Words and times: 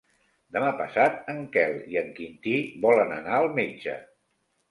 Demà 0.55 0.69
passat 0.79 1.27
en 1.33 1.43
Quel 1.57 1.75
i 1.95 1.99
en 2.01 2.09
Quintí 2.19 2.55
volen 2.87 3.13
anar 3.17 3.37
al 3.41 3.53
metge. 3.61 3.97